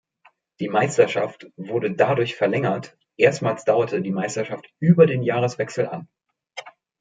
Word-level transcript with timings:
Die 0.59 0.67
Meisterschaft 0.67 1.45
wurde 1.57 1.91
dadurch 1.91 2.35
verlängert, 2.35 2.97
erstmals 3.17 3.65
dauerte 3.65 4.01
die 4.01 4.09
Meisterschaft 4.09 4.67
über 4.79 5.05
den 5.05 5.21
Jahreswechsel 5.21 5.85
an. 5.87 6.07